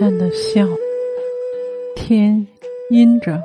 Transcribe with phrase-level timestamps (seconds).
[0.00, 0.66] 淡的笑。
[1.94, 2.46] 天
[2.88, 3.38] 阴着，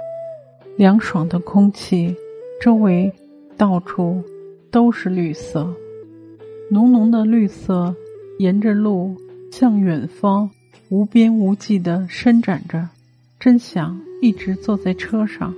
[0.77, 2.15] 凉爽的空气，
[2.61, 3.11] 周围
[3.57, 4.23] 到处
[4.71, 5.67] 都是绿色，
[6.71, 7.93] 浓浓的绿色
[8.39, 9.13] 沿着路
[9.51, 10.49] 向远方
[10.87, 12.87] 无边无际的伸展着。
[13.37, 15.53] 真想一直坐在车上，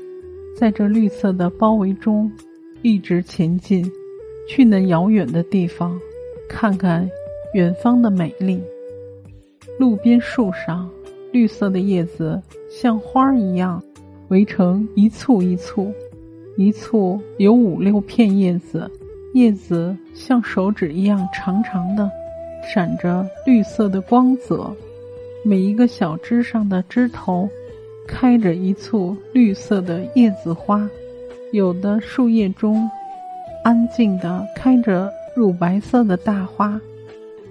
[0.59, 2.31] 在这绿色的包围中
[2.81, 3.85] 一直前进，
[4.49, 5.95] 去那遥远的地方，
[6.49, 7.07] 看看
[7.53, 8.59] 远方的美丽。
[9.77, 10.89] 路边树上，
[11.31, 13.81] 绿色的叶子像花儿一样
[14.29, 15.93] 围成一簇一簇，
[16.57, 18.89] 一簇有五六片叶子，
[19.33, 22.09] 叶子像手指一样长长的，
[22.63, 24.73] 闪着绿色的光泽。
[25.43, 27.49] 每一个小枝上的枝头。
[28.09, 30.89] 开着一簇绿色的叶子花，
[31.51, 32.89] 有的树叶中
[33.65, 36.79] 安静地开着乳白色的大花，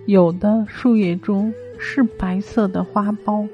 [0.06, 3.48] 有的树叶中是白色的花苞，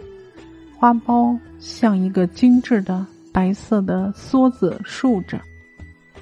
[0.76, 5.40] 花苞像一个精致的白色的梭子竖着，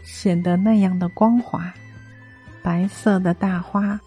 [0.03, 1.72] 显得那样的光滑。
[2.62, 3.98] 白色的大花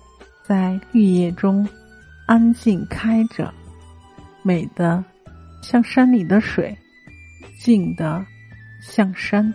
[0.44, 1.68] 在绿叶中
[2.26, 3.54] 安静开着，
[4.42, 5.04] 美的。
[5.62, 6.78] 像山里的水，
[7.58, 8.26] 静的
[8.82, 9.54] 像山。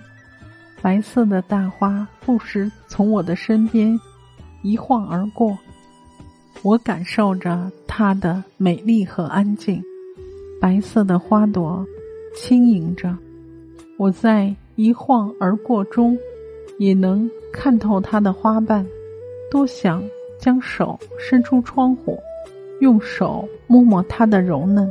[0.80, 3.94] 白色的大花不时从我的身边
[4.62, 5.58] 一晃而过，
[6.62, 9.82] 我感受着它的美丽和安静。
[10.60, 11.86] 白色的花朵
[12.34, 13.16] 轻盈着，
[13.96, 16.18] 我在一晃而过中
[16.78, 18.84] 也能看透它的花瓣。
[19.50, 20.02] 多想
[20.38, 22.18] 将手伸出窗户，
[22.80, 24.90] 用手摸摸它的柔嫩。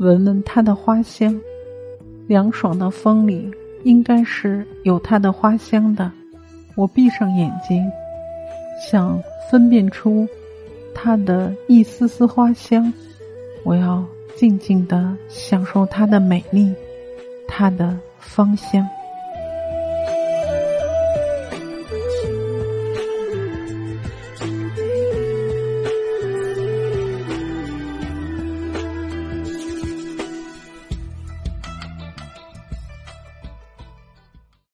[0.00, 1.40] 闻闻它的花香，
[2.26, 3.50] 凉爽的风里
[3.84, 6.10] 应该是有它的花香的。
[6.74, 7.82] 我闭上眼睛，
[8.78, 9.18] 想
[9.50, 10.28] 分辨出
[11.06, 12.92] 它的一丝丝花香。
[13.62, 14.04] 我要
[14.34, 16.74] 静静的享受它的美丽，
[17.46, 18.84] 它的芳香。